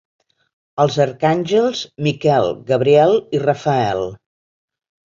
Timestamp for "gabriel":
2.73-3.17